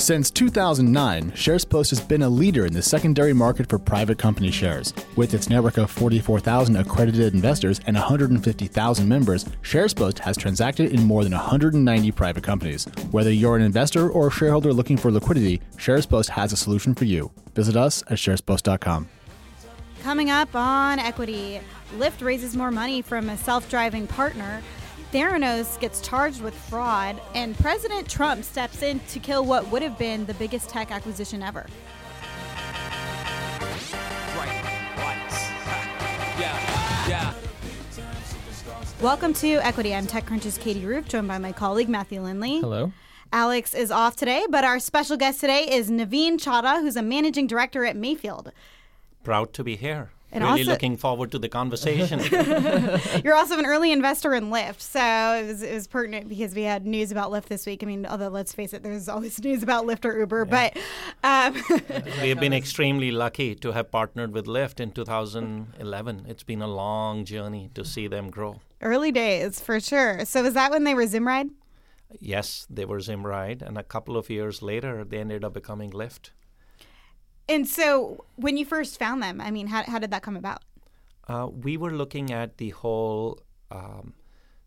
[0.00, 4.94] Since 2009, SharesPost has been a leader in the secondary market for private company shares.
[5.14, 11.22] With its network of 44,000 accredited investors and 150,000 members, SharesPost has transacted in more
[11.22, 12.86] than 190 private companies.
[13.10, 17.04] Whether you're an investor or a shareholder looking for liquidity, SharesPost has a solution for
[17.04, 17.30] you.
[17.54, 19.06] Visit us at sharespost.com.
[20.02, 21.60] Coming up on equity,
[21.98, 24.62] Lyft raises more money from a self driving partner.
[25.12, 29.98] Theranos gets charged with fraud, and President Trump steps in to kill what would have
[29.98, 31.66] been the biggest tech acquisition ever.
[39.00, 39.94] Welcome to Equity.
[39.94, 42.60] I'm TechCrunch's Katie Roof, joined by my colleague Matthew Lynley.
[42.60, 42.92] Hello.
[43.32, 47.48] Alex is off today, but our special guest today is Naveen Chadha, who's a managing
[47.48, 48.52] director at Mayfield.
[49.24, 50.10] Proud to be here.
[50.32, 52.20] And really also- looking forward to the conversation.
[53.24, 56.62] You're also an early investor in Lyft, so it was, it was pertinent because we
[56.62, 57.82] had news about Lyft this week.
[57.82, 60.76] I mean, although let's face it, there's always news about Lyft or Uber, but
[61.24, 61.54] um,
[62.22, 66.26] we have been extremely lucky to have partnered with Lyft in 2011.
[66.28, 68.60] It's been a long journey to see them grow.
[68.82, 70.24] early days for sure.
[70.24, 71.50] So was that when they were Zimride?
[72.18, 76.30] Yes, they were Zimride, and a couple of years later, they ended up becoming Lyft.
[77.50, 80.62] And so when you first found them, I mean, how, how did that come about?
[81.26, 84.14] Uh, we were looking at the whole um,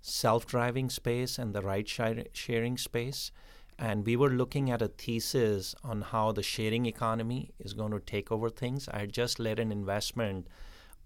[0.01, 3.31] self-driving space and the ride-sharing space,
[3.79, 8.01] and we were looking at a thesis on how the sharing economy is going to
[8.01, 8.89] take over things.
[8.89, 10.47] I had just led an investment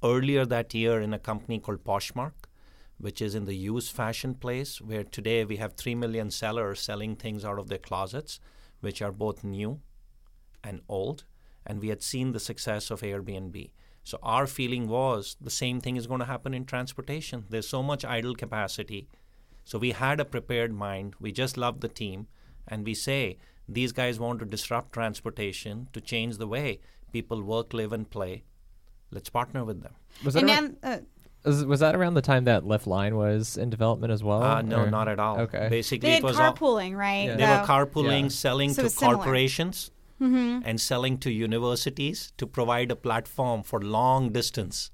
[0.03, 2.33] earlier that year in a company called Poshmark,
[2.97, 7.15] which is in the used fashion place, where today we have three million sellers selling
[7.15, 8.39] things out of their closets,
[8.81, 9.79] which are both new
[10.63, 11.25] and old.
[11.67, 13.69] And we had seen the success of Airbnb.
[14.03, 17.43] So our feeling was the same thing is going to happen in transportation.
[17.49, 19.07] There's so much idle capacity.
[19.65, 21.15] So we had a prepared mind.
[21.19, 22.27] We just loved the team.
[22.69, 26.79] And we say, these guys want to disrupt transportation to change the way
[27.11, 28.43] people work, live, and play.
[29.11, 29.93] Let's partner with them.
[30.23, 33.15] Was that, And around, then, uh, was, was that around the time that Lyft Line
[33.17, 34.41] was in development as well?
[34.43, 35.39] Uh, no, or- not at all.
[35.41, 35.67] Okay.
[35.69, 37.25] Basically, they it was all, carpooling, right?
[37.27, 37.35] Yeah.
[37.35, 38.27] they were carpooling, Yeah.
[38.29, 38.95] selling So to it's
[40.19, 40.31] similar.
[40.33, 44.91] corporations and selling to universities to provide a platform for long distance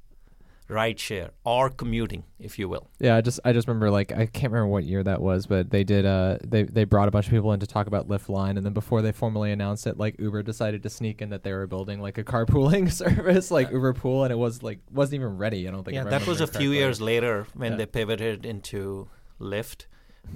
[0.70, 2.90] ride share or commuting, if you will.
[3.00, 5.70] Yeah, I just I just remember like I can't remember what year that was, but
[5.70, 8.30] they did uh they they brought a bunch of people in to talk about Lyft
[8.30, 11.44] Line, and then before they formally announced it, like Uber decided to sneak in that
[11.44, 15.16] they were building like a carpooling service, like Uber Pool, and it was like wasn't
[15.16, 15.68] even ready.
[15.68, 15.96] I don't think.
[15.96, 16.78] Yeah, that was a remember few correctly.
[16.78, 17.78] years later when Yeah.
[17.80, 19.10] they pivoted into
[19.40, 19.86] Lyft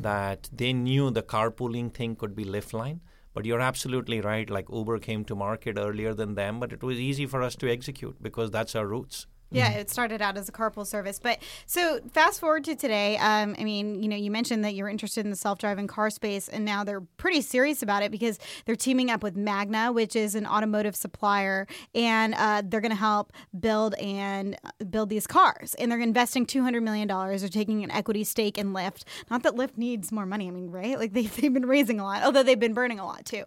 [0.02, 3.00] that they knew the carpooling thing could be Lyft line.
[3.38, 4.50] But you're absolutely right.
[4.50, 7.72] Like Uber came to market earlier than them, but it was easy for us to
[7.72, 9.28] execute because that's our roots.
[9.50, 11.19] Yeah, it started out as a carpool service.
[11.19, 13.18] But so fast forward to today.
[13.18, 16.09] Um, I mean, you know, you mentioned that you're interested in the self driving car
[16.09, 20.16] space, and now they're pretty serious about it because they're teaming up with Magna, which
[20.16, 21.66] is an automotive supplier,
[21.96, 25.75] and uh, they're going to help build and uh, build these cars.
[25.75, 27.07] And they're investing $200 million.
[27.07, 29.03] They're taking an equity stake in Lyft.
[29.31, 30.47] Not that Lyft needs more money.
[30.47, 31.00] I mean, right?
[31.00, 33.44] Like they've, they've been raising a lot, although they've been burning a lot too.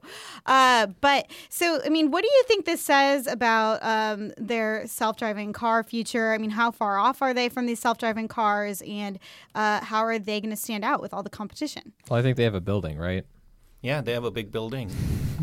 [0.46, 5.16] Uh, but so, I mean, what do you think this says about um, their self
[5.18, 6.32] driving car future?
[6.34, 9.18] I mean, how far off are they from these self driving cars, and
[9.54, 11.84] uh, how are they going to stand out with all the competition?
[12.08, 13.24] Well, I think they have a building, right?
[13.82, 14.90] Yeah, they have a big building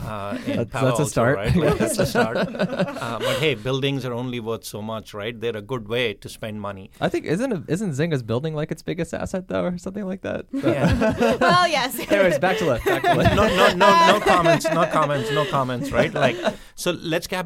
[0.06, 1.36] uh, in That's- Palo that's a start.
[1.38, 1.56] right?
[1.56, 2.38] Like, that's a start.
[2.38, 5.34] uh, but hey, buildings are only worth so much, right?
[5.42, 6.92] They're a good way to spend money.
[7.02, 10.46] I think isn't isn't Zynga's building like its biggest asset though, or something like that?
[10.54, 11.38] Yeah.
[11.42, 11.92] well, yes.
[12.12, 12.86] Anyways, back to Lyft.
[12.86, 13.36] Back to Lyft.
[13.40, 16.14] no, no, no, no comments, no comments, no comments, right?
[16.14, 16.38] Like,
[16.76, 17.46] so let's get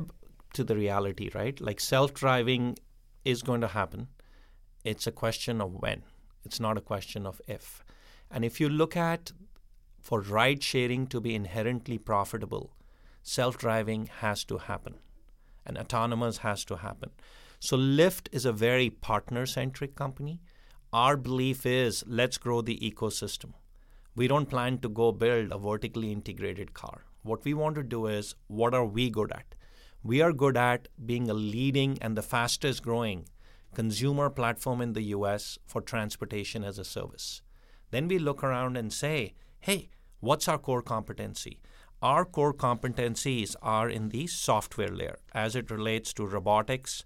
[0.58, 1.56] to the reality, right?
[1.68, 2.64] Like, self-driving
[3.24, 4.08] is going to happen.
[4.84, 6.04] It's a question of when.
[6.44, 7.84] It's not a question of if.
[8.30, 9.32] And if you look at
[10.02, 12.72] for ride sharing to be inherently profitable,
[13.22, 14.96] self-driving has to happen,
[15.66, 17.12] and autonomous has to happen.
[17.60, 20.42] So Lyft is a very partner-centric company.
[20.92, 23.54] Our belief is let's grow the ecosystem.
[24.16, 27.04] We don't plan to go build a vertically integrated car.
[27.22, 29.54] What we want to do is what are we good at?
[30.04, 33.28] We are good at being a leading and the fastest growing
[33.76, 37.44] consumer platform in the US for transportation as a service.
[37.92, 39.90] Then we look around and say, hey,
[40.20, 41.62] what's our core competency?
[42.02, 47.06] Our core competencies are in the software layer as it relates to robotics,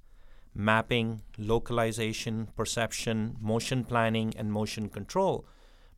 [0.54, 5.46] mapping, localization, perception, motion planning, and motion control.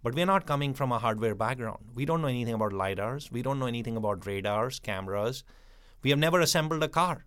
[0.01, 1.85] But we're not coming from a hardware background.
[1.93, 3.31] We don't know anything about LiDARs.
[3.31, 5.43] We don't know anything about radars, cameras.
[6.01, 7.25] We have never assembled a car.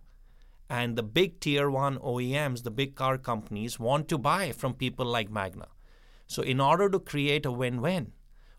[0.69, 5.05] And the big tier one OEMs, the big car companies, want to buy from people
[5.05, 5.67] like Magna.
[6.27, 8.13] So, in order to create a win win,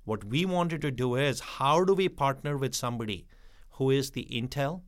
[0.05, 3.27] what we wanted to do is how do we partner with somebody
[3.73, 4.83] who is the Intel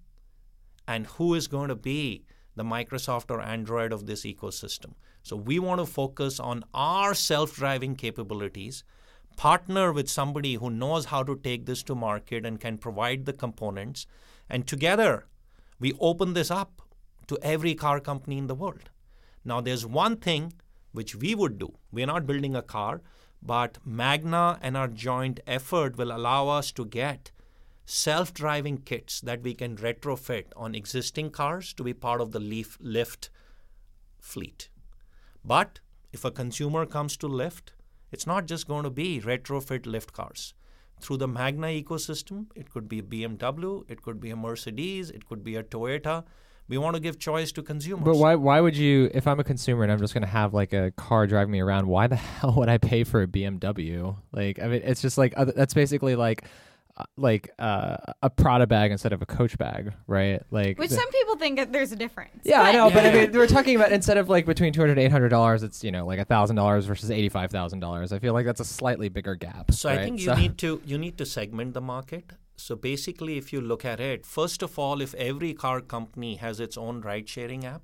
[0.86, 2.24] and who is going to be
[2.56, 4.94] the Microsoft or Android of this ecosystem.
[5.22, 8.84] So we want to focus on our self driving capabilities,
[9.36, 13.32] partner with somebody who knows how to take this to market and can provide the
[13.32, 14.06] components,
[14.48, 15.26] and together
[15.78, 16.82] we open this up
[17.26, 18.90] to every car company in the world.
[19.44, 20.54] Now, there's one thing
[20.92, 21.74] which we would do.
[21.92, 23.02] We're not building a car,
[23.42, 27.30] but Magna and our joint effort will allow us to get
[27.84, 32.40] self driving kits that we can retrofit on existing cars to be part of the
[32.40, 33.28] Leaf Lyft
[34.18, 34.70] fleet.
[35.44, 35.80] But
[36.12, 37.72] if a consumer comes to Lyft,
[38.10, 40.54] it's not just going to be retrofit Lyft cars.
[41.04, 45.26] Through the Magna ecosystem, it could be a BMW, it could be a Mercedes, it
[45.28, 46.24] could be a Toyota.
[46.66, 48.04] We want to give choice to consumers.
[48.04, 50.54] But why why would you if I'm a consumer and I'm just going to have
[50.54, 54.16] like a car driving me around, why the hell would I pay for a BMW?
[54.32, 56.44] Like I mean it's just like that's basically like
[57.16, 60.42] like uh, a Prada bag instead of a Coach bag, right?
[60.50, 62.42] Like Which the- some people think that there's a difference.
[62.44, 64.98] Yeah, I know, but I mean, we're talking about instead of like between two hundred
[64.98, 68.12] eight hundred dollars, it's you know like a thousand dollars versus eighty five thousand dollars.
[68.12, 69.72] I feel like that's a slightly bigger gap.
[69.72, 72.32] So I think you So- need to you need to segment the market.
[72.56, 76.60] So basically, if you look at it, first of all, if every car company has
[76.60, 77.82] its own ride-sharing app,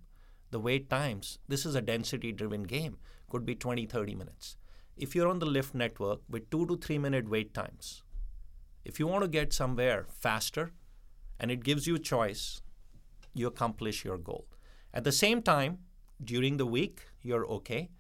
[0.53, 2.97] the wait times, this is a density-driven game,
[3.29, 4.57] could be 20, 30 minutes.
[4.97, 8.05] If you're on the Lyft network with two to three minute wait times,
[8.85, 10.73] if you want to get somewhere faster
[11.39, 12.61] and it gives you a choice,
[13.35, 14.47] you accomplish your goal.
[14.93, 15.79] At the same time,
[16.23, 17.91] during the week, you're okay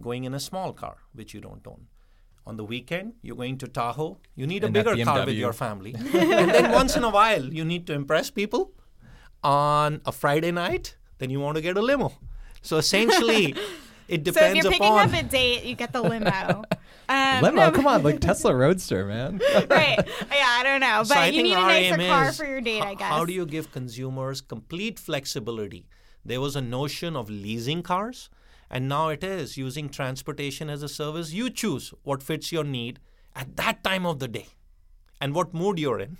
[0.00, 1.86] going in a small car, which you don't own.
[2.46, 5.94] On the weekend, you're going to Tahoe, you need a bigger car with your family.
[6.14, 8.72] and then once in a while, you need to impress people.
[9.42, 12.12] On a Friday night, then you want to get a limo.
[12.62, 13.54] So essentially,
[14.08, 15.14] it So if you're picking upon.
[15.14, 16.64] up a date, you get the limo.
[17.08, 17.56] Um, limo.
[17.56, 19.40] no, come on, like Tesla Roadster, man.
[19.70, 19.98] right.
[20.30, 20.98] Yeah, I don't know.
[21.00, 23.08] But So you need a our nicer aim car is for your date, I guess.
[23.08, 25.86] How do you give consumers complete flexibility?
[26.24, 28.28] There was a notion of leasing cars,
[28.70, 31.32] and now it is using transportation as a service.
[31.32, 32.98] You choose what fits your need
[33.34, 34.48] at that time of the day
[35.20, 36.18] and what mood you're in.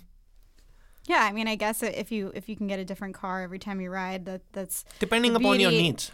[1.07, 3.59] Yeah, I mean, I guess if you if you can get a different car every
[3.59, 6.11] time you ride, that that's Depending the upon your beauty- needs.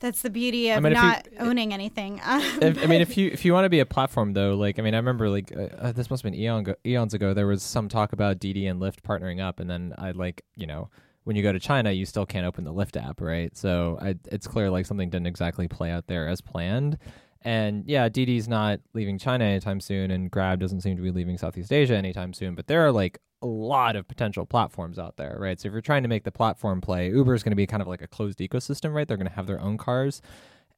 [0.00, 2.20] That's the beauty of mean, if you- not owning anything.
[2.30, 4.78] Um, if, I mean, if you if you want to be a platform though, like
[4.78, 7.34] I mean, I remember like uh, uh, this must have been eon go, eons ago.
[7.34, 10.66] There was some talk about Didi and Lyft partnering up, and then I like you
[10.66, 10.90] know
[11.24, 13.54] when you go to China, you still can't open the Lyft app, right?
[13.56, 16.98] So I, it's clear like something didn't exactly play out there as planned.
[17.42, 21.38] And yeah, Didi's not leaving China anytime soon, and Grab doesn't seem to be leaving
[21.38, 22.54] Southeast Asia anytime soon.
[22.54, 25.58] But there are like a lot of potential platforms out there, right?
[25.60, 27.80] So if you're trying to make the platform play, Uber is going to be kind
[27.80, 29.08] of like a closed ecosystem, right?
[29.08, 30.20] They're going to have their own cars,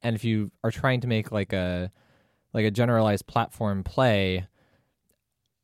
[0.01, 1.91] and if you are trying to make like a
[2.53, 4.47] like a generalized platform play,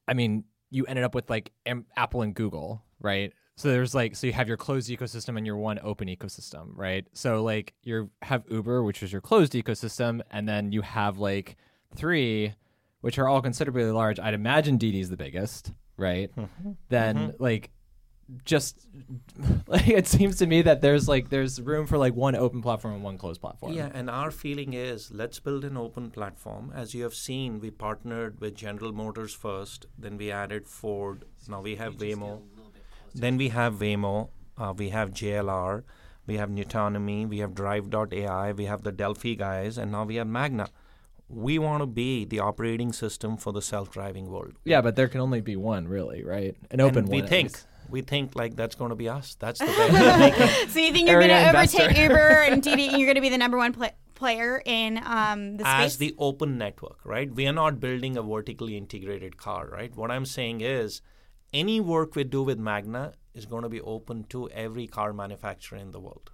[0.08, 3.32] I mean, you ended up with like Am- Apple and Google, right?
[3.58, 7.06] So there's like so you have your closed ecosystem and your one open ecosystem, right?
[7.14, 11.58] So like you have Uber, which is your closed ecosystem, and then you have like
[11.96, 12.54] three,
[13.02, 14.18] which are all considerably large.
[14.18, 16.32] I'd imagine Didi's the biggest, right?
[16.90, 17.72] Then like
[18.46, 18.88] just
[19.68, 22.94] like it seems to me that there's like there's room for like one open platform
[22.96, 23.74] and one closed platform.
[23.74, 26.72] Yeah, and our feeling is let's build an open platform.
[26.76, 31.26] As you have seen, we partnered with General Motors first, then we added Ford.
[31.48, 32.42] Now we have Waymo.
[33.14, 34.30] Then we have Waymo.
[34.58, 35.84] Uh, we have JLR.
[36.28, 37.28] We have Nutonomy.
[37.28, 38.52] We have Drive.ai.
[38.52, 40.70] We have the Delphi guys, and now we have Magna.
[41.30, 44.54] We want to be the operating system for the self-driving world.
[44.66, 46.56] Yeah, but there can only be one, really, right?
[46.72, 47.24] An open and we one.
[47.26, 47.52] at think
[47.90, 49.36] we think like that's going to be us.
[49.40, 51.98] That's the bet so you think you're going to overtake.
[51.98, 55.56] Uber and Didi, and you're going to be the number one pla player in um,
[55.58, 55.86] the space?
[55.86, 57.34] as the open network, right?
[57.34, 59.96] We are not building a vertically integrated car, right?
[59.96, 61.02] What I'm saying is
[61.54, 65.78] any work we do with Magna is going to be open to every car manufacturer
[65.78, 66.32] in the world.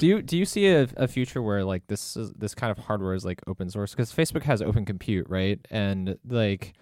[0.00, 2.78] Do you do you see a, a future where like this is, this kind of
[2.78, 3.90] hardware is like open source?
[3.90, 5.60] Because Facebook has Open Compute, right?
[5.70, 6.72] And like,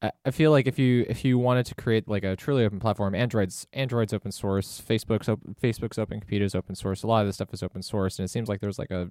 [0.00, 3.14] I, feel like if you if you wanted to create like a truly open platform,
[3.14, 7.02] Android's Android's open source, Facebook's op- Facebook's Open Compute is open source.
[7.02, 9.10] A lot of this stuff is open source, and it seems like there's like a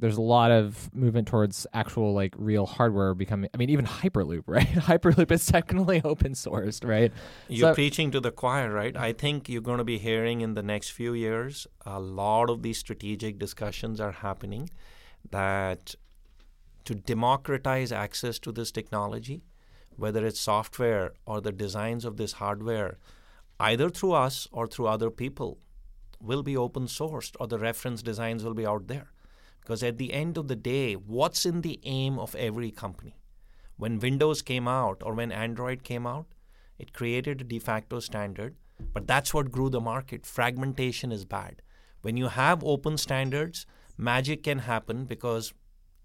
[0.00, 3.50] there's a lot of movement towards actual like real hardware becoming.
[3.54, 4.66] I mean, even Hyperloop, right?
[4.66, 7.12] Hyperloop is technically open sourced, right?
[7.48, 8.96] You're So- preaching to the choir, right?
[8.96, 12.62] I think you're going to be hearing in the next few years a lot of
[12.62, 14.70] these strategic discussions are happening
[15.30, 15.94] that
[16.84, 19.42] to democratize access to this technology,
[19.96, 22.96] whether it's software or the designs of this hardware,
[23.60, 25.58] either through us or through other people,
[26.22, 29.10] will be open sourced or the reference designs will be out there.
[29.70, 33.14] Because at the end of the day, what's in the aim of every company?
[33.76, 36.26] When Windows came out or when Android came out,
[36.76, 38.56] It created a de facto standard,
[38.94, 40.24] but that's what grew the market.
[40.26, 41.60] Fragmentation is bad.
[42.00, 43.66] When you have open standards,
[43.98, 45.52] magic can happen because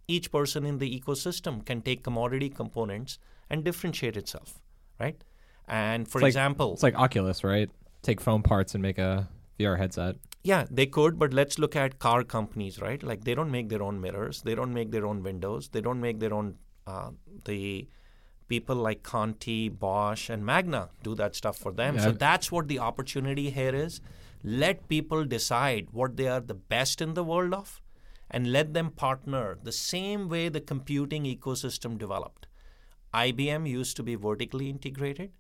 [0.08, 3.18] each person in the ecosystem can take commodity components
[3.50, 4.60] and differentiate itself,
[5.00, 5.24] right?
[5.66, 7.72] And for It's like- example, It's like Oculus, right?
[8.02, 10.18] Take foam parts and make a VR headset.
[10.46, 13.02] Yeah, they could, but let's look at car companies, right?
[13.02, 16.00] Like they don't make their own mirrors, they don't make their own windows, they don't
[16.00, 16.58] make their own.
[16.86, 17.10] Uh,
[17.46, 17.88] the
[18.48, 21.98] people like Conti, Bosch, and Magna do that stuff for them.
[22.00, 24.02] So that's what the opportunity here is.
[24.44, 27.82] Let people decide what they are the best in the world of,
[28.30, 32.46] and let them partner the same way the computing ecosystem developed.
[33.16, 35.32] IBM used to be vertically integrated,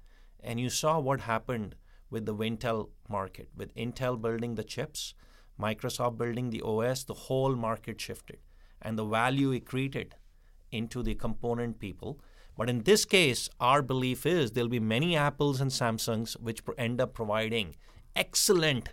[0.43, 1.75] and you saw what happened
[2.09, 3.49] with the Intel market.
[3.55, 5.13] With Intel building the chips,
[5.59, 8.39] Microsoft building the OS, the whole market shifted,
[8.81, 10.15] and the value it created
[10.71, 12.19] into the component people.
[12.57, 17.01] But in this case, our belief is there'll be many Apples and Samsungs which end
[17.01, 17.75] up providing
[18.15, 18.89] excellent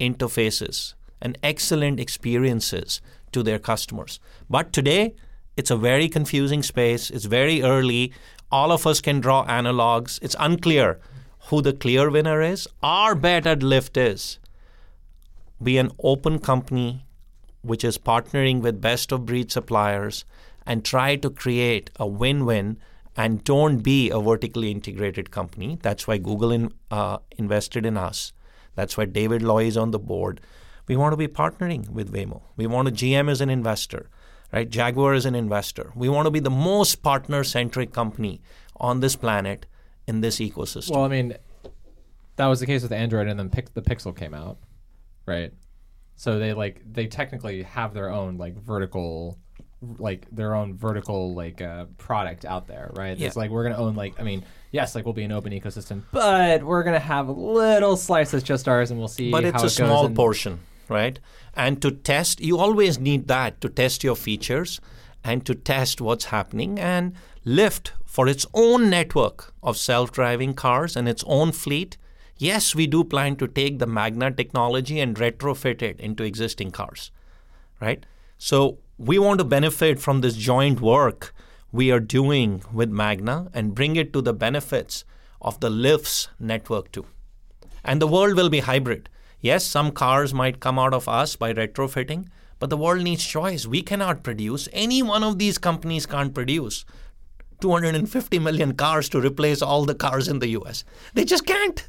[0.00, 3.00] interfaces and excellent experiences
[3.32, 4.18] to their customers.
[4.48, 5.14] But today,
[5.56, 7.10] it's a very confusing space.
[7.10, 8.12] It's very early.
[8.50, 10.18] All of us can draw analogs.
[10.22, 10.98] It's unclear
[11.46, 12.68] who the clear winner is.
[12.82, 14.38] Our bet at Lyft is
[15.62, 17.04] be an open company
[17.62, 20.24] which is partnering with best of breed suppliers
[20.66, 22.76] and try to create a win win
[23.16, 25.78] and don't be a vertically integrated company.
[25.82, 28.32] That's why Google in, uh, invested in us.
[28.74, 30.40] That's why David Lawee is on the board.
[30.88, 32.42] We want to be partnering with Waymo.
[32.56, 34.08] We want to GM as an investor,
[34.52, 34.68] right?
[34.68, 35.92] Jaguar is an investor.
[35.94, 38.40] We want to be the most partner centric company
[38.76, 39.66] on this planet
[40.12, 40.90] in this ecosystem.
[40.92, 41.34] Well, I mean,
[42.36, 44.58] that was the case with Android, and then Pix- the Pixel came out,
[45.26, 45.52] right?
[46.16, 49.38] So they like they technically have their own like vertical,
[49.98, 53.16] like their own vertical like uh, product out there, right?
[53.16, 53.26] Yeah.
[53.26, 56.02] It's like we're gonna own like I mean, yes, like we'll be an open ecosystem,
[56.12, 59.30] but we're gonna have a little slice that's just ours, and we'll see.
[59.30, 61.18] but it's it a goes small and- portion, right?
[61.54, 64.80] And to test, you always need that to test your features
[65.24, 66.78] and to test what's happening.
[66.78, 67.14] And
[67.44, 71.96] Lyft, for its own network of self driving cars and its own fleet,
[72.36, 77.10] yes, we do plan to take the Magna technology and retrofit it into existing cars,
[77.80, 78.06] right?
[78.38, 81.34] So we want to benefit from this joint work
[81.72, 85.04] we are doing with Magna and bring it to the benefits
[85.40, 87.06] of the Lyft's network too.
[87.82, 89.08] And the world will be hybrid.
[89.40, 92.28] Yes, some cars might come out of us by retrofitting,
[92.60, 93.66] but the world needs choice.
[93.66, 96.84] We cannot produce, any one of these companies can't produce
[97.62, 100.84] 250 million cars to replace all the cars in the US.
[101.14, 101.86] They just can't.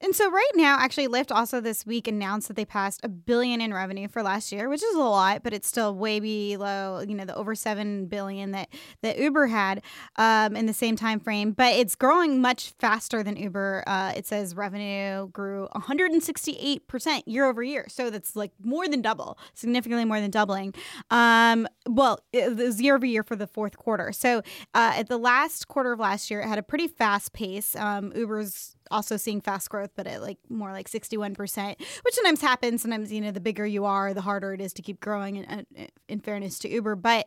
[0.00, 3.60] And so right now, actually, Lyft also this week announced that they passed a billion
[3.60, 7.14] in revenue for last year, which is a lot, but it's still way below, you
[7.14, 8.68] know, the over seven billion that
[9.02, 9.82] that Uber had
[10.16, 11.52] um, in the same time frame.
[11.52, 13.84] But it's growing much faster than Uber.
[13.86, 19.02] Uh, it says revenue grew 168 percent year over year, so that's like more than
[19.02, 20.74] double, significantly more than doubling.
[21.10, 24.12] Um, well, it was year over year for the fourth quarter.
[24.12, 24.38] So
[24.74, 27.76] uh, at the last quarter of last year, it had a pretty fast pace.
[27.76, 32.82] Um, Uber's also seeing fast growth, but at like more like 61%, which sometimes happens.
[32.82, 35.66] Sometimes, you know, the bigger you are, the harder it is to keep growing in,
[36.08, 36.96] in, fairness to Uber.
[36.96, 37.26] But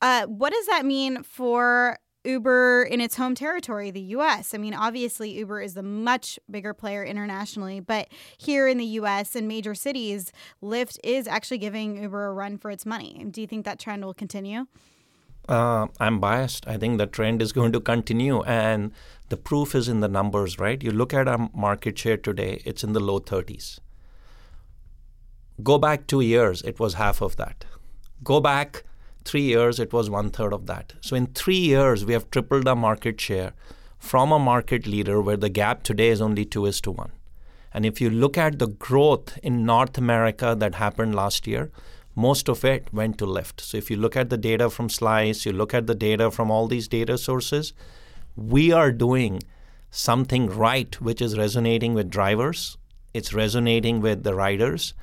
[0.00, 4.54] uh, what does that mean for Uber in its home territory, the US?
[4.54, 8.08] I mean, obviously, Uber is the much bigger player internationally, but
[8.38, 10.32] here in the US and major cities,
[10.62, 13.24] Lyft is actually giving Uber a run for its money.
[13.30, 14.66] Do you think that trend will continue?
[15.48, 16.66] Uh, I'm biased.
[16.66, 18.92] I think the trend is going to continue, and
[19.28, 20.82] the proof is in the numbers, right?
[20.82, 23.78] You look at our market share today, it's in the low 30s.
[25.62, 27.64] Go back two years, it was half of that.
[28.24, 28.84] Go back
[29.24, 30.94] three years, it was one third of that.
[31.00, 33.52] So in three years, we have tripled our market share
[33.98, 37.12] from a market leader where the gap today is only two is to one.
[37.72, 41.70] And if you look at the growth in North America that happened last year,
[42.16, 43.60] most of it went to Lyft.
[43.60, 46.50] So if you look at the data from Slice, you look at the data from
[46.50, 47.74] all these data sources,
[48.34, 49.42] we are doing
[49.90, 52.78] something right, which is resonating with drivers.
[53.12, 54.94] It's resonating with the riders.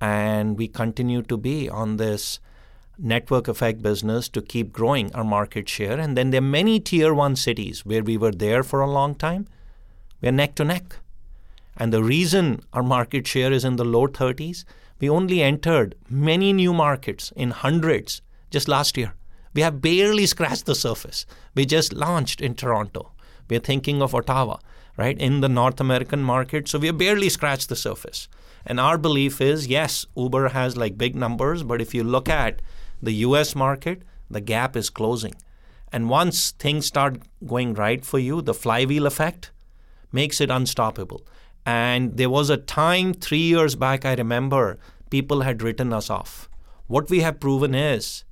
[0.00, 2.38] And we continue to be on this
[2.96, 5.98] network effect business to keep growing our market share.
[5.98, 9.16] And then there are many tier one cities where we were there for a long
[9.16, 9.48] time.
[10.20, 10.96] We're neck to neck.
[11.76, 14.64] And the reason our market share is in the low 30s,
[15.02, 19.14] we only entered many new markets in hundreds just last year.
[19.52, 21.26] We have barely scratched the surface.
[21.56, 23.10] We just launched in Toronto.
[23.50, 24.58] We're thinking of Ottawa,
[24.96, 26.68] right, in the North American market.
[26.68, 28.28] So we have barely scratched the surface.
[28.64, 32.62] And our belief is yes, Uber has like big numbers, but if you look at
[33.02, 35.34] the US market, the gap is closing.
[35.90, 39.50] And once things start going right for you, the flywheel effect,
[40.12, 41.26] makes it unstoppable.
[41.64, 44.78] And there was a time three years back, I remember,
[45.10, 46.48] people had written us off.
[46.86, 48.24] What we have proven is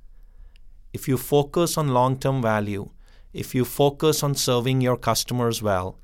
[0.93, 2.89] if you focus on long term value,
[3.33, 5.97] if you focus on serving your customers well,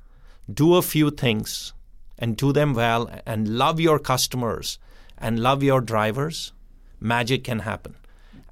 [0.52, 1.74] do a few things
[2.18, 4.78] and do them well and love your customers
[5.18, 6.52] and love your drivers,
[7.00, 7.96] magic can happen.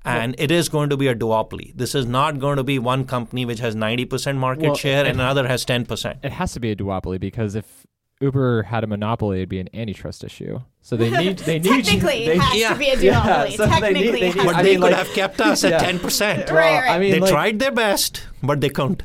[0.05, 1.73] And it is going to be a duopoly.
[1.75, 5.21] This is not going to be one company which has 90% market Well, share and
[5.21, 6.19] another has 10%.
[6.23, 7.86] It has to be a duopoly because if
[8.21, 10.61] Uber had a monopoly, it'd be an antitrust issue.
[10.81, 12.73] So they need they need Technically, they, it has yeah.
[12.73, 13.57] to be a Yeah, duopoly.
[13.57, 15.41] so they need- Technically, they it need- But I they mean, could like- have kept
[15.41, 15.93] us at Yeah.
[15.93, 16.47] 10%.
[16.47, 16.91] Well, Right, right.
[16.91, 19.03] I mean, they like, tried their best, but they couldn't.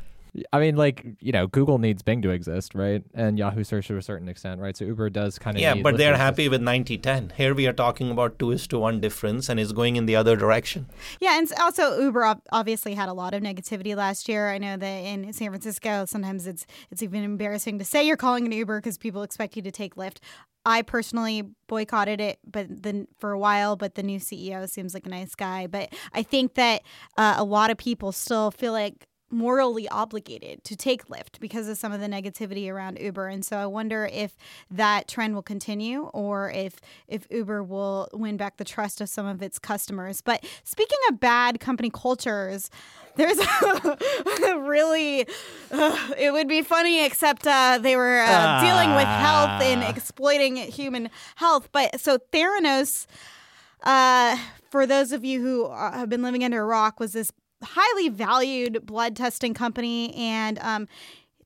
[0.53, 3.03] I mean, like you know, Google needs Bing to exist, right?
[3.13, 4.75] And Yahoo Search to a certain extent, right?
[4.77, 7.33] So Uber does kind of Yeah, but they're happy with 90 10.
[7.35, 10.15] Here we are talking about 2 is to 1 difference and it's going in the
[10.15, 10.87] other direction.
[11.19, 14.49] Yeah, and also Uber obviously had a lot of negativity last year.
[14.49, 18.45] I know that in San Francisco, sometimes it's it's even embarrassing to say you're calling
[18.45, 20.19] an Uber because people expect you to take Lyft.
[20.65, 23.75] I personally boycotted it, but then for a while.
[23.75, 25.67] But the new CEO seems like a nice guy.
[25.67, 26.83] But I think that
[27.17, 31.77] uh, a lot of people still feel like morally obligated to take Lyft because of
[31.77, 33.27] some of the negativity around Uber.
[33.27, 34.35] And so I wonder if
[34.69, 39.25] that trend will continue or if if Uber will win back the trust of some
[39.25, 40.21] of its customers.
[40.21, 42.69] But speaking of bad company cultures,
[43.15, 43.39] there's
[44.43, 45.27] a really
[45.71, 50.57] uh, it would be funny except uh, they were uh, dealing with health and exploiting
[50.57, 51.69] human health.
[51.71, 53.07] But so Theranos
[53.83, 54.37] uh,
[54.69, 57.31] for those of you who uh, have been living under a rock, was this
[57.63, 60.87] highly valued blood testing company, and um,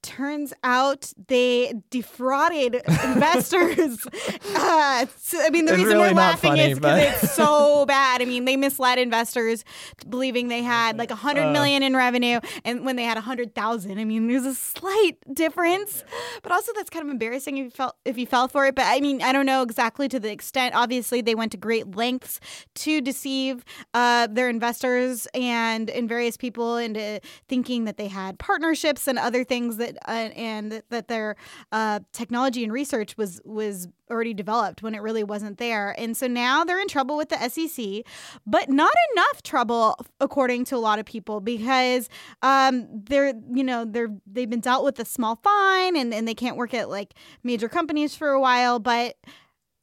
[0.06, 4.06] turns out they defrauded investors.
[4.56, 7.86] uh, I mean, the It's reason really we're laughing funny, is because but- it's so
[7.88, 8.22] bad.
[8.22, 9.66] I mean, they misled investors
[10.08, 11.18] believing they had like a Uh.
[11.18, 13.98] hundred million in revenue, and when they had a hundred thousand.
[14.00, 16.04] I mean, there's a slight difference,
[16.44, 18.76] but also that's kind of embarrassing if you felt if you fell for it.
[18.76, 20.76] But I mean, I don't know exactly to the extent.
[20.76, 22.40] Obviously, they went to great lengths
[22.76, 29.08] to deceive uh, their investors and and various people into thinking that they had partnerships
[29.08, 31.36] and other things that uh, and that their
[31.72, 35.96] uh, technology and research was was already developed when it really wasn't there.
[35.98, 38.04] And so now they're in trouble with the SEC,
[38.46, 42.10] but not enough trouble according to a lot of people because
[42.42, 46.36] um, they're you know they're they've been dealt with a small fine and, and they
[46.36, 49.16] can't work at like major companies for a while, but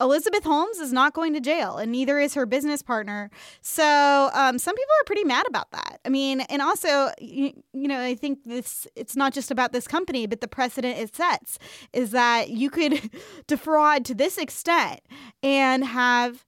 [0.02, 3.30] Elizabeth Holmes is not going to jail, and neither is her business partner.
[3.60, 6.00] So um, some people are pretty mad about that.
[6.04, 9.86] I mean, and also, you, you know, I think this it's not just about this
[9.86, 11.58] company, but the precedent it sets
[11.92, 13.10] is that you could
[13.46, 15.00] defraud to this extent
[15.42, 16.44] and have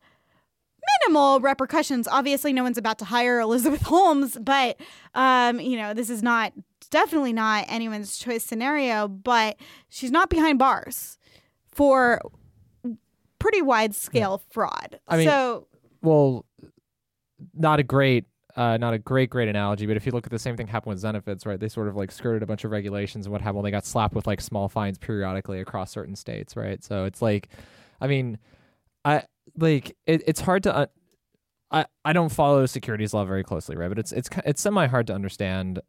[1.07, 2.09] minimal repercussions.
[2.09, 4.81] Obviously, no one's about to hire Elizabeth Holmes, but
[5.15, 6.53] um, you know, this is not
[6.91, 9.07] definitely not anyone's choice scenario.
[9.07, 9.57] But
[9.89, 11.19] she's not behind bars
[11.67, 12.21] for
[13.45, 14.99] pretty wide scale fraud.
[15.07, 15.67] I mean- so
[16.01, 16.47] well,
[17.55, 18.25] not a great,
[18.57, 19.85] uh, not a great, great analogy.
[19.87, 21.61] But if you look at the same thing happened with Zenefits, right?
[21.61, 23.65] They sort of like skirted a bunch of regulations and what happened.
[23.67, 26.83] They got slapped with like small fines periodically across certain states, right?
[26.83, 27.49] So it's like,
[28.01, 28.39] I mean,
[29.05, 29.25] I
[29.59, 30.75] like it, it's hard to.
[30.75, 30.87] Uh,
[31.75, 33.89] I, I don't follow securities law very closely, right?
[33.89, 35.81] But it's it's it's semi hard to understand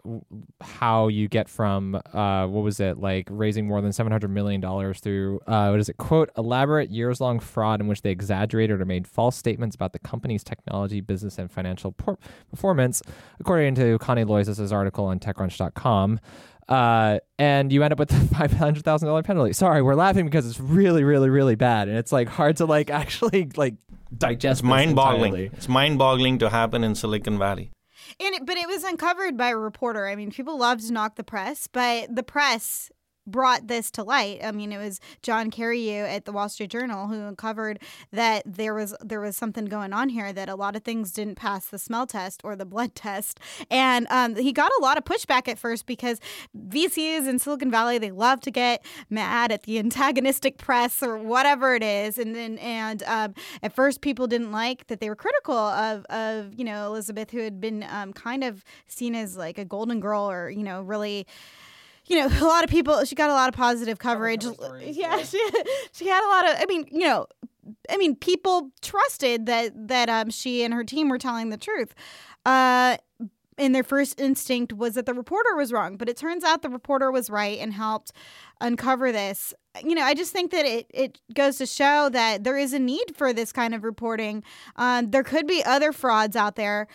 [0.60, 4.60] how you get from uh what was it like raising more than seven hundred million
[4.60, 8.82] dollars through uh what is it quote elaborate years long fraud in which they exaggerated
[8.82, 12.18] or made false statements about the company's technology, business, and financial por-
[12.50, 13.04] performance,
[13.40, 16.20] according to Connie Loizos's article on TechCrunch.com.
[16.68, 19.54] Uh, and you end up with a five hundred thousand dollar penalty.
[19.54, 22.90] Sorry, we're laughing because it's really, really, really bad, and it's like hard to like
[23.02, 23.76] actually like
[24.18, 24.62] digest.
[24.62, 25.34] It's mind boggling.
[25.34, 25.52] entirely.
[25.54, 27.72] It's mind boggling to happen in Silicon Valley.
[28.20, 30.08] and it, but it was uncovered by a reporter.
[30.08, 32.92] I mean, people love to knock the press, but the press
[33.28, 34.40] brought this to light.
[34.44, 37.80] I mean, it was John Carreyrou at the Wall Street Journal who uncovered
[38.12, 41.36] that there was there was something going on here that a lot of things didn't
[41.36, 45.04] pass the smell test or the blood test, and um, he got a lot of
[45.04, 46.20] pushback at first because
[46.58, 51.76] VCs in Silicon Valley they love to get mad at the antagonistic press or whatever
[51.76, 53.34] it is, and then and um,
[53.64, 57.40] at first people didn't like that they were critical of of you know Elizabeth who
[57.40, 61.26] had been um, kind of seen as like a golden girl or you know really
[62.08, 63.04] you know, a lot of people.
[63.06, 64.46] She got a lot of positive coverage.
[64.82, 65.42] yeah, she
[65.92, 66.62] she had a lot of.
[66.62, 67.28] I mean, you know,
[67.90, 71.94] I mean, people trusted that that um she and her team were telling the truth.
[72.46, 72.98] Uh,
[73.58, 76.70] and their first instinct was that the reporter was wrong, but it turns out the
[76.70, 78.12] reporter was right and helped
[78.60, 79.54] uncover this.
[79.84, 82.80] You know, I just think that it, it goes to show that there is a
[82.80, 84.44] need for this kind of reporting.
[84.76, 86.88] Um, there could be other frauds out there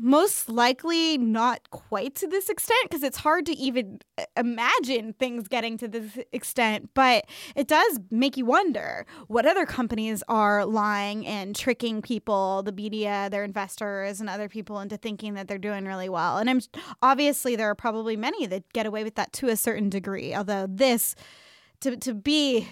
[0.00, 5.48] most likely not quite to this extent because it's hard to even uh, imagine things
[5.48, 6.90] getting to this extent.
[6.94, 12.72] But it does make you wonder what other companies are lying and tricking people, the
[12.72, 16.38] media, their investors, and other people into thinking that they're doing really well.
[16.38, 16.60] And I'm
[17.02, 20.34] obviously there are probably many that get away with that to a certain degree.
[20.34, 21.14] Although this,
[21.80, 22.68] to to be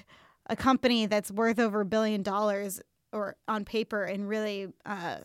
[0.48, 2.80] a company that's worth over a billion dollars
[3.12, 4.68] or on paper and really.
[4.84, 5.18] Uh,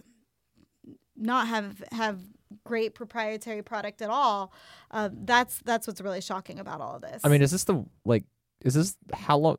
[1.21, 2.19] not have have
[2.63, 4.53] great proprietary product at all.
[4.89, 7.21] Uh, that's that's what's really shocking about all of this.
[7.23, 8.25] I mean, is this the like?
[8.63, 9.57] Is this how long?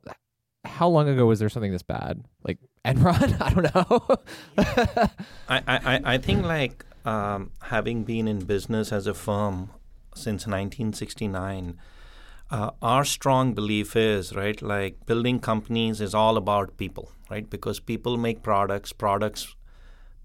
[0.65, 2.23] How long ago was there something this bad?
[2.43, 3.41] Like Enron?
[3.41, 4.17] I don't know.
[5.49, 9.71] I, I I think like um, having been in business as a firm
[10.15, 11.79] since 1969.
[12.51, 17.79] Uh, our strong belief is right like building companies is all about people right because
[17.79, 19.55] people make products products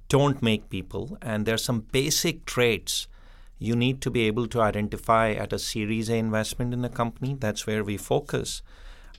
[0.09, 1.19] don't make people.
[1.23, 3.09] And there's some basic traits
[3.59, 7.37] you need to be able to identify at a Series A investment in a company.
[7.39, 8.63] That's where we focus.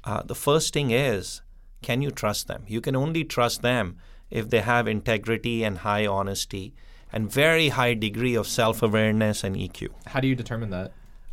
[0.04, 1.42] Uh, the first thing is
[1.82, 2.64] can you trust them?
[2.68, 3.98] You can only trust them
[4.30, 6.74] if they have integrity and high honesty
[7.12, 9.90] and very high degree of self-awareness and EQ.
[10.08, 10.92] How do you determine that?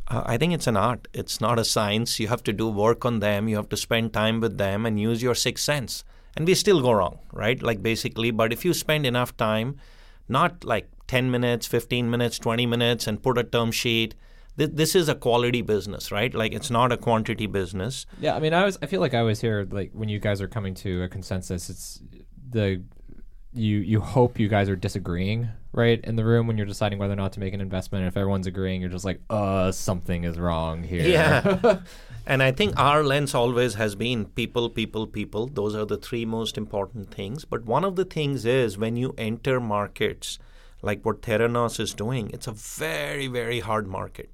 [0.09, 1.09] Uh, I think it's an art.
[1.12, 2.21] It's not a science.
[2.21, 3.49] You have to do work on them.
[3.49, 6.05] You have to spend time with them and use your sixth sense
[6.37, 7.61] and we still go wrong, right?
[7.62, 9.77] Like basically, but if you spend enough time,
[10.29, 14.14] not like 10 minutes, 15 minutes, 20 minutes, and put a term sheet,
[14.59, 16.35] th- this is a quality business, right?
[16.35, 18.07] Like it's not a quantity business.
[18.20, 20.40] Yeah, I mean, I was, I feel like I was here, like when you guys
[20.40, 22.03] are coming to a consensus, it's
[22.51, 22.83] the,
[23.55, 27.14] you, you hope you guys are disagreeing, right, in the room when you're deciding whether
[27.14, 28.03] or not to make an investment.
[28.03, 31.03] And if everyone's agreeing, you're just like, uh, something is wrong here.
[31.03, 31.81] Yeah.
[32.29, 35.47] And I think our lens always has been people, people, people.
[35.47, 37.45] Those are the three most important things.
[37.45, 40.41] But one of the things is when you enter markets
[40.83, 44.31] like what Theranos is doing, it's a very, very hard market.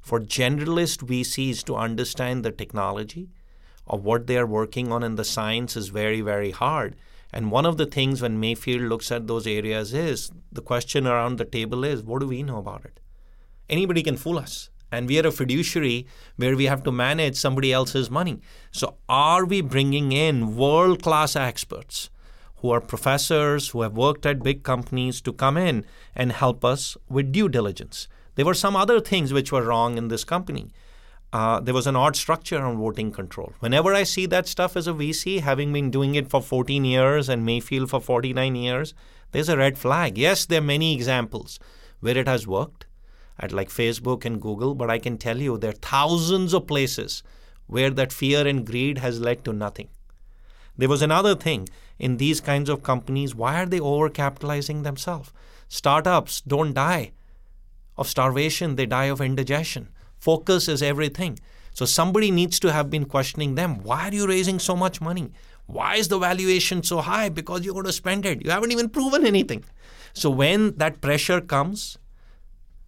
[0.00, 3.28] For generalist VCs to understand the technology
[3.86, 6.96] of what they are working on and the science is very, very hard.
[7.32, 11.36] And one of the things when Mayfield looks at those areas is the question around
[11.36, 12.98] the table is what do we know about it?
[13.68, 17.72] Anybody can fool us and we are a fiduciary where we have to manage somebody
[17.72, 18.40] else's money.
[18.70, 22.10] So, are we bringing in world class experts
[22.56, 26.96] who are professors who have worked at big companies to come in and help us
[27.08, 28.08] with due diligence?
[28.36, 30.70] There were some other things which were wrong in this company.
[31.32, 33.52] Uh, there was an odd structure on voting control.
[33.58, 37.28] Whenever I see that stuff as a VC, having been doing it for 14 years
[37.28, 38.94] and Mayfield for 49 years,
[39.32, 40.16] there's a red flag.
[40.16, 41.58] Yes, there are many examples
[42.00, 42.85] where it has worked
[43.38, 47.22] at like Facebook and Google, but I can tell you there are thousands of places
[47.66, 49.88] where that fear and greed has led to nothing.
[50.76, 51.68] There was another thing
[51.98, 55.32] in these kinds of companies why are they overcapitalizing themselves?
[55.68, 57.12] Startups don't die
[57.96, 59.88] of starvation, they die of indigestion.
[60.18, 61.38] Focus is everything.
[61.72, 65.32] So somebody needs to have been questioning them why are you raising so much money?
[65.66, 67.28] Why is the valuation so high?
[67.28, 68.44] Because you're going to spend it.
[68.44, 69.64] You haven't even proven anything.
[70.12, 71.98] So when that pressure comes,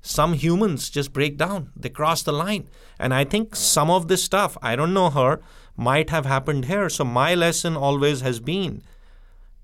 [0.08, 2.66] some humans just break down, they cross the line.
[2.98, 5.40] And I think some of this stuff, I don't know her,
[5.76, 6.88] might have happened here.
[6.88, 8.82] So my lesson always has been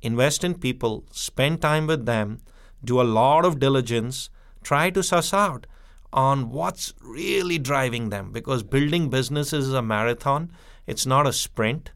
[0.03, 2.43] invest in people, spend time with them,
[2.85, 4.29] do a lot of diligence,
[4.63, 5.67] try to suss out
[6.13, 10.51] on what's really driving them because building businesses is a marathon,
[10.87, 11.91] it's not a sprint.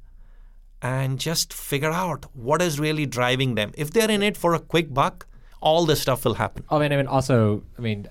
[0.81, 3.73] And just figure out what is really driving them.
[3.77, 5.27] If they're in it for a quick buck,
[5.61, 6.65] all this stuff will happen.
[6.71, 8.09] I mean, I mean, also, I mean,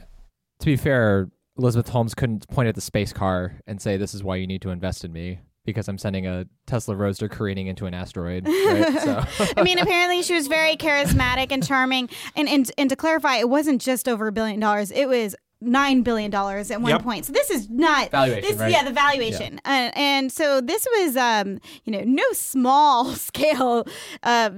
[0.59, 4.23] to be fair, Elizabeth Holmes couldn't point at the space car and say, "This is
[4.23, 7.87] why you need to invest in me." Because I'm sending a Tesla Roadster careening into
[7.87, 8.47] an asteroid.
[8.47, 9.27] Right?
[9.37, 9.45] so.
[9.57, 12.09] I mean, apparently she was very charismatic and charming.
[12.37, 14.91] And, and and to clarify, it wasn't just over a billion dollars.
[14.91, 17.03] It was nine billion dollars at one yep.
[17.03, 17.25] point.
[17.25, 18.71] So this is not valuation, this, right?
[18.71, 19.59] Yeah, the valuation.
[19.65, 19.89] Yeah.
[19.89, 23.87] Uh, and so this was, um, you know, no small scale
[24.23, 24.51] uh,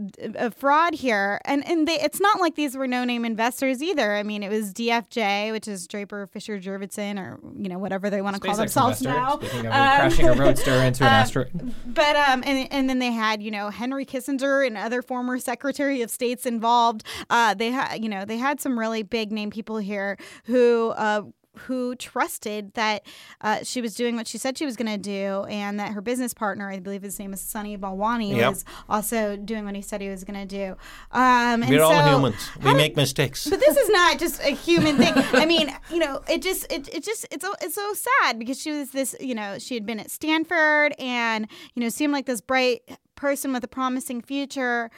[0.57, 1.39] fraud here.
[1.45, 4.15] And and they, it's not like these were no name investors either.
[4.15, 8.21] I mean, it was DFJ, which is Draper Fisher Jurvetson, or you know whatever they
[8.21, 9.33] want to call themselves investor, now.
[9.35, 11.73] Of um, crashing a roadster into an uh, asteroid.
[11.85, 16.01] But um, and and then they had you know Henry Kissinger and other former Secretary
[16.01, 17.03] of States involved.
[17.29, 21.23] Uh, they had you know they had some really big name people here who uh,
[21.59, 23.05] who trusted that
[23.41, 26.01] uh, she was doing what she said she was going to do, and that her
[26.01, 28.51] business partner, I believe his name is Sunny Balwani, yep.
[28.51, 30.75] was also doing what he said he was going to do.
[31.11, 32.49] Um, We're all humans.
[32.63, 33.47] We make mistakes.
[33.49, 35.13] But this is not just a human thing.
[35.15, 38.71] I mean, you know, it just it, it just it's it's so sad because she
[38.71, 42.41] was this, you know, she had been at Stanford and you know seemed like this
[42.41, 42.81] bright
[43.15, 44.89] person with a promising future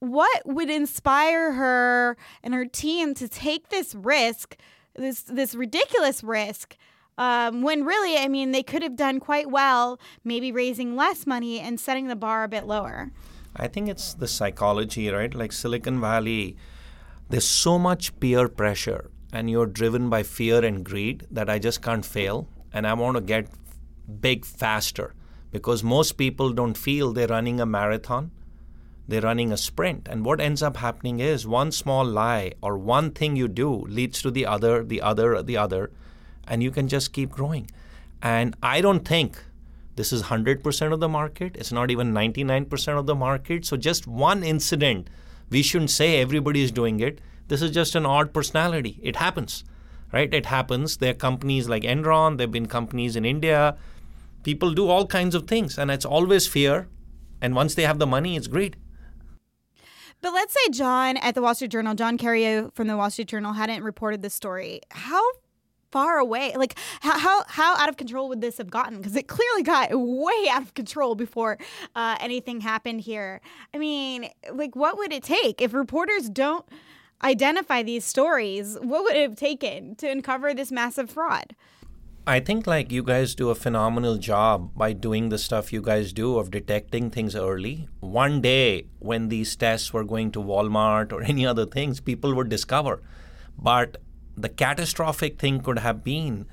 [0.00, 4.56] what would inspire her and her team to take this risk,
[4.98, 6.76] this this ridiculous risk?
[7.16, 11.58] Um, when really, I mean, they could have done quite well, maybe raising less money
[11.58, 13.10] and setting the bar a bit lower.
[13.56, 15.34] I think it's the psychology, right?
[15.34, 16.56] Like Silicon Valley,
[17.28, 21.82] there's so much peer pressure, and you're driven by fear and greed that I just
[21.82, 23.48] can't fail, and I want to get
[24.20, 25.14] big faster
[25.50, 28.30] because most people don't feel they're running a marathon
[29.08, 30.06] they're running a sprint.
[30.08, 34.20] And what ends up happening is one small lie or one thing you do leads
[34.22, 35.90] to the other, the other, the other,
[36.46, 37.70] and you can just keep growing.
[38.22, 39.42] And I don't think
[39.96, 41.56] this is 100% of the market.
[41.56, 43.64] It's not even 99% of the market.
[43.64, 45.08] So just one incident,
[45.48, 47.20] we shouldn't say everybody is doing it.
[47.48, 49.00] This is just an odd personality.
[49.02, 49.64] It happens,
[50.12, 50.32] right?
[50.32, 50.98] It happens.
[50.98, 53.76] There are companies like Enron, there have been companies in India.
[54.42, 56.88] People do all kinds of things, and it's always fear.
[57.40, 58.76] And once they have the money, it's great.
[60.20, 63.28] But let's say John at the Wall Street Journal, John Carreyrou from the Wall Street
[63.28, 64.80] Journal, hadn't reported the story.
[64.90, 65.22] How
[65.90, 68.98] far away, like how how, how out of control would this have gotten?
[68.98, 71.58] Because it clearly got way out of control before
[71.94, 73.40] uh, anything happened here.
[73.72, 76.66] I mean, like what would it take if reporters don't
[77.22, 78.76] identify these stories?
[78.80, 81.54] What would it have taken to uncover this massive fraud?
[82.28, 86.12] I think like you guys do a phenomenal job by doing the stuff you guys
[86.12, 87.88] do of detecting things early.
[88.00, 92.50] One day when these tests were going to Walmart or any other things, people would
[92.50, 93.00] discover.
[93.56, 93.96] But
[94.36, 96.46] the catastrophic thing could have been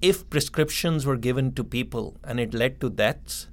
[0.00, 3.48] if prescriptions were given to people and it led to deaths,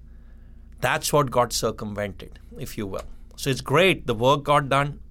[0.79, 3.09] that's what got circumvented, if you will.
[3.35, 5.01] So it's great, the work got done,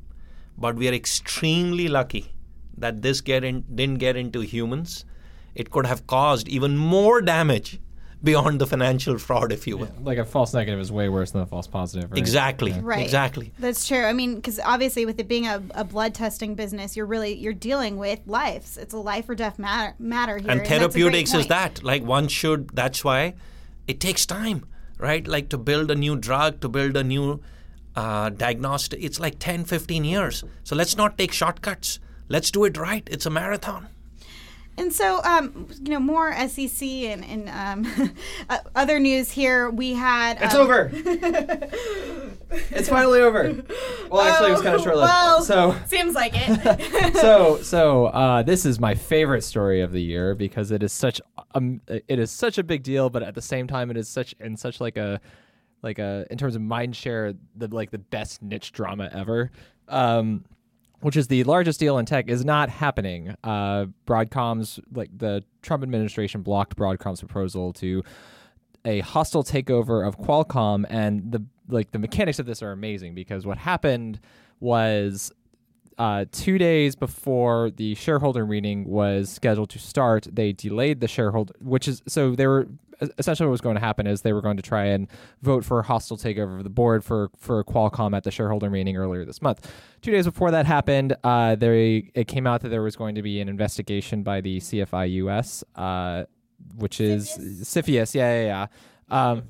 [0.57, 2.33] but we are extremely lucky
[2.79, 5.05] that this get in, didn't get into humans
[5.57, 7.81] it could have caused even more damage
[8.23, 9.87] beyond the financial fraud, if you will.
[9.87, 12.11] Yeah, like a false negative is way worse than a false positive.
[12.11, 12.19] Right?
[12.19, 12.73] Exactly.
[12.73, 12.81] Yeah.
[12.83, 13.03] Right.
[13.03, 13.53] Exactly.
[13.59, 14.05] That's true.
[14.05, 17.53] I mean, because obviously, with it being a, a, blood testing business, you're really you're
[17.53, 18.77] dealing with lives.
[18.77, 20.51] It's a life or death matter matter here.
[20.51, 21.83] And, and therapeutics is that.
[21.83, 22.71] Like one should.
[22.71, 23.35] That's why
[23.87, 24.67] it takes time,
[24.99, 25.27] right?
[25.27, 27.41] Like to build a new drug, to build a new
[27.95, 29.03] uh, diagnostic.
[29.03, 30.45] It's like 10, 15 years.
[30.65, 31.99] So let's not take shortcuts.
[32.29, 33.07] Let's do it right.
[33.11, 33.89] It's a marathon.
[34.79, 38.13] And so, um, you know, more SEC and, and um,
[38.49, 39.71] uh, other news here.
[39.71, 40.39] We had.
[40.41, 40.91] It's um, over.
[42.71, 43.65] it's finally over.
[44.11, 45.09] Well, actually, it was kind of short lived.
[45.09, 47.17] Well, so seems like it.
[47.17, 51.21] so, so uh, this is my favorite story of the year because it is such
[51.55, 54.35] um, it is such a big deal, but at the same time, it is such
[54.41, 55.21] in such like a
[55.83, 59.51] like a in terms of mind share the like the best niche drama ever.
[59.89, 60.45] Um,
[61.01, 63.35] which is the largest deal in tech, is not happening.
[63.45, 68.03] Uh, Broadcom's like the Trump administration blocked Broadcom's proposal to
[68.85, 73.45] a hostile takeover of Qualcomm, and the like the mechanics of this are amazing because
[73.45, 74.21] what happened
[74.61, 75.33] was
[75.99, 81.55] uh, two days before the shareholder meeting was scheduled to start, they delayed the shareholder,
[81.61, 82.69] which is so they were
[83.19, 85.09] essentially what was going to happen is they were going to try and
[85.43, 88.97] vote for a hostile takeover of the board for for Qualcomm at the shareholder meeting
[88.97, 89.71] earlier this month.
[90.03, 93.23] Two days before that happened, uh, they it came out that there was going to
[93.23, 96.25] be an investigation by the CFIUS, uh,
[96.77, 98.67] which is CFIUS, yeah, yeah, yeah.
[99.09, 99.45] Um,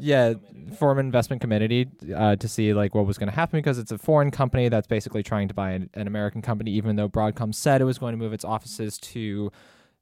[0.00, 0.34] yeah,
[0.78, 3.98] foreign investment committee uh, to see like what was going to happen because it's a
[3.98, 7.80] foreign company that's basically trying to buy an, an, American company, even though Broadcom said
[7.80, 9.50] it was going to move its offices to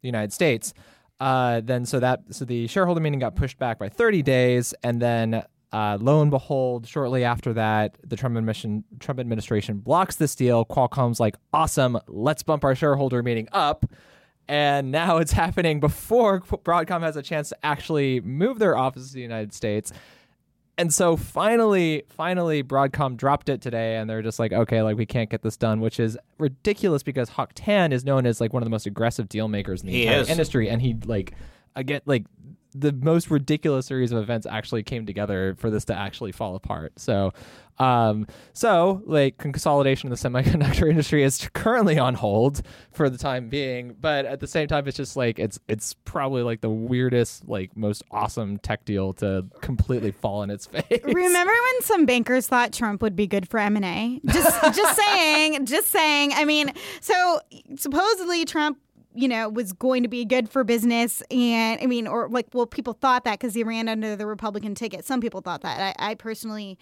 [0.01, 0.73] the United States.
[1.21, 5.03] Uh, then so that so the shareholder meeting got pushed back by 30 days, and
[5.03, 10.35] then uh, lo and behold, shortly after that, the Trump administration Trump administration blocks this
[10.35, 10.65] deal.
[10.65, 13.85] Qualcomm's like, awesome, let's bump our shareholder meeting up.
[14.47, 19.15] And now it's happening before Broadcom has a chance to actually move their office to
[19.15, 19.93] the United States.
[20.79, 25.07] And so finally, finally, Broadcom dropped it today, and they're just like, okay, like we
[25.07, 28.63] can't get this done, which is ridiculous because Hock Tan is known as like one
[28.63, 30.31] of the most aggressive deal makers in the he entire is.
[30.31, 31.35] industry, and he like
[31.75, 32.27] again like
[32.75, 36.93] the most ridiculous series of events actually came together for this to actually fall apart.
[36.97, 37.33] So,
[37.79, 43.49] um, so like consolidation in the semiconductor industry is currently on hold for the time
[43.49, 47.49] being, but at the same time, it's just like it's it's probably like the weirdest,
[47.49, 51.01] like most awesome tech deal to completely fall in its face.
[51.05, 54.21] Remember when some bankers thought Trump would be good for M and A?
[54.27, 56.33] Just just saying, just saying.
[56.35, 57.41] I mean, so
[57.77, 58.79] supposedly Trump
[59.19, 61.23] you know, was going to be good for business.
[61.31, 64.77] And I mean, or like, well, people thought that because he ran under the Republican
[64.77, 65.05] ticket.
[65.05, 65.97] Some people thought that.
[65.99, 66.79] I, I personally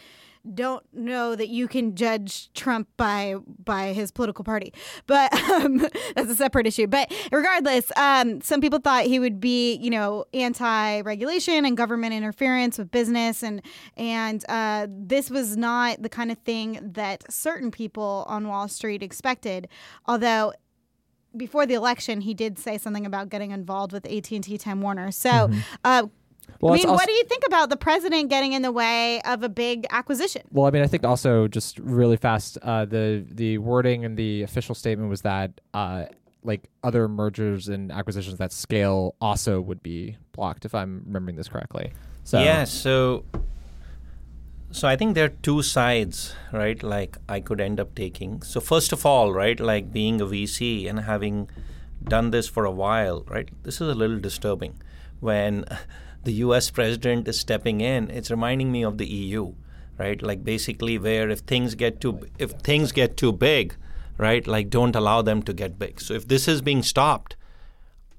[0.55, 4.73] don't know that you can judge Trump by by his political party,
[5.07, 5.79] but um,
[6.15, 6.87] that's a separate issue.
[6.87, 12.79] But regardless, um, some people thought he would be, you know, anti-regulation and government interference
[12.79, 13.63] with business, and
[13.97, 19.03] and uh, this was not the kind of thing that certain people on Wall Street
[19.03, 19.69] expected.
[20.07, 20.53] Although
[21.37, 24.81] before the election, he did say something about getting involved with AT and T Time
[24.81, 25.11] Warner.
[25.11, 25.31] So.
[25.31, 25.61] Mm-hmm.
[25.85, 26.07] Uh,
[26.61, 29.21] well, I mean, also, what do you think about the president getting in the way
[29.23, 30.43] of a big acquisition?
[30.53, 34.43] Well, I mean, I think also just really fast, uh, the the wording in the
[34.43, 36.05] official statement was that uh,
[36.45, 41.49] like other mergers and acquisitions that scale also would be blocked, if I'm remembering this
[41.49, 41.93] correctly.
[42.23, 43.25] So yeah, so
[44.77, 46.83] so I think there are two sides, right?
[46.83, 48.43] Like I could end up taking.
[48.43, 51.49] So first of all, right, like being a VC and having
[52.05, 53.49] done this for a while, right?
[53.63, 54.75] This is a little disturbing
[55.21, 55.65] when
[56.25, 59.55] the US president is stepping in, it's reminding me of the EU,
[59.99, 60.21] right?
[60.21, 63.77] Like basically where if things get too if things get too big,
[64.19, 64.47] right?
[64.47, 66.03] Like don't allow them to get big.
[66.03, 67.35] So if this is being stopped,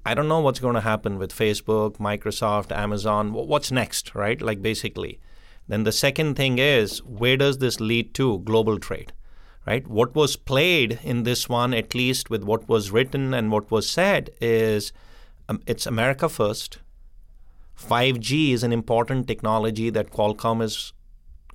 [0.04, 3.32] I don't know what's going to happen with Facebook, Microsoft, Amazon.
[3.32, 4.42] What's next, right?
[4.42, 5.20] Like basically.
[5.68, 9.12] Then the second thing is where does this lead to global trade?
[9.66, 9.86] Right?
[9.86, 13.88] What was played in this one, at least with what was written and what was
[13.88, 14.92] said, is
[15.46, 16.78] um, it's America first
[17.78, 20.92] 5G is an important technology that Qualcomm is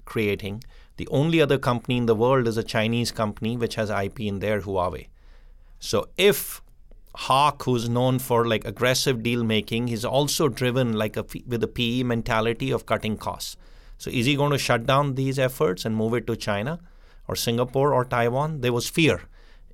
[0.06, 0.64] creating.
[0.98, 4.40] The only other company in the world is a Chinese company which has IP in
[4.40, 5.08] there, Huawei.
[5.80, 6.62] So if
[7.16, 11.68] Hock, who's known for like aggressive deal making, he's also driven like a with a
[11.68, 13.58] PE mentality of cutting costs.
[14.04, 16.82] So is he going to shut down these efforts and move it to China
[17.26, 18.60] or Singapore or Taiwan?
[18.60, 19.22] There was fear,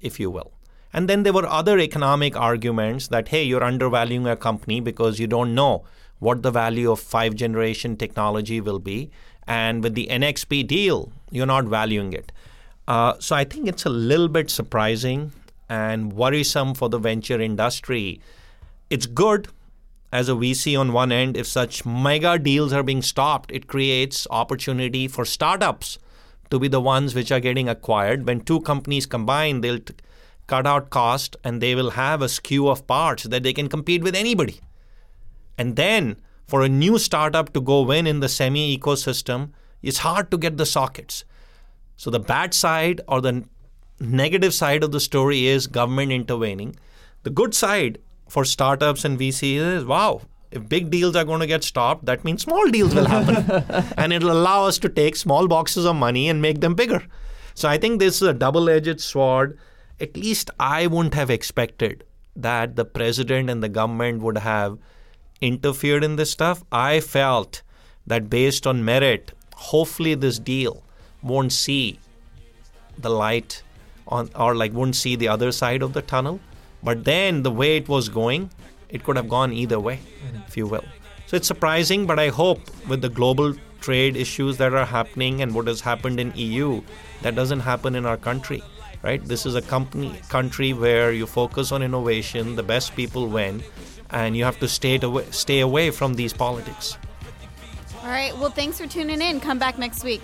[0.01, 0.51] if you will.
[0.93, 5.25] And then there were other economic arguments that hey, you're undervaluing a company because you
[5.25, 5.83] don't know
[6.19, 9.09] what the value of five generation technology will be.
[9.47, 12.31] And with the NXP deal, you're not valuing it.
[12.87, 15.31] Uh, so I think it's a little bit surprising
[15.69, 18.21] and worrisome for the venture industry.
[18.91, 19.47] It's good
[20.11, 24.25] as a VC on one end, if such mega deals are being stopped, it creates
[24.31, 25.99] opportunity for startups
[26.49, 28.25] to be the ones which are getting acquired.
[28.25, 29.93] When two companies combine, they'll t-
[30.47, 34.01] cut out cost and they will have a SKU of parts that they can compete
[34.01, 34.59] with anybody.
[35.57, 36.17] And then
[36.47, 39.51] for a new startup to go win in the semi ecosystem,
[39.83, 41.23] it's hard to get the sockets.
[41.97, 43.43] So the bad side or the
[43.99, 46.77] negative side of the story is government intervening.
[47.23, 51.47] The good side for startups and VCs is wow, if big deals are going to
[51.47, 53.93] get stopped, that means small deals will happen.
[53.97, 57.03] and it'll allow us to take small boxes of money and make them bigger.
[57.53, 59.57] So I think this is a double edged sword.
[59.99, 62.03] At least I wouldn't have expected
[62.35, 64.77] that the president and the government would have
[65.41, 67.61] interfered in this stuff, I felt
[68.07, 70.83] that based on merit, hopefully this deal
[71.21, 71.99] won't see
[72.97, 73.63] the light
[74.07, 76.39] on or like won't see the other side of the tunnel.
[76.83, 78.49] But then the way it was going,
[78.89, 79.99] it could have gone either way,
[80.47, 80.85] if you will.
[81.27, 85.53] So it's surprising, but I hope with the global trade issues that are happening and
[85.53, 86.81] what has happened in EU,
[87.21, 88.63] that doesn't happen in our country.
[89.01, 89.23] Right?
[89.23, 93.63] This is a company country where you focus on innovation, the best people win,
[94.09, 96.97] and you have to stay away, stay away from these politics.
[98.01, 98.37] All right.
[98.37, 99.39] Well, thanks for tuning in.
[99.39, 100.21] Come back next week.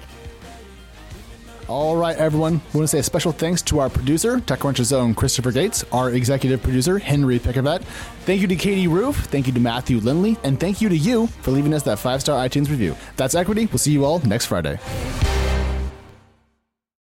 [1.67, 2.61] All right, everyone.
[2.73, 6.11] We want to say a special thanks to our producer, TechCrunch's own Christopher Gates, our
[6.11, 7.81] executive producer, Henry Pickavet.
[8.25, 9.15] Thank you to Katie Roof.
[9.15, 10.37] Thank you to Matthew Lynley.
[10.43, 12.95] And thank you to you for leaving us that five star iTunes review.
[13.15, 13.65] That's Equity.
[13.65, 14.79] We'll see you all next Friday.